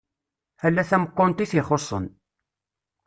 Ala 0.65 0.83
tameqqunt 0.89 1.43
i 1.43 1.45
t-ixuṣṣen. 1.51 2.05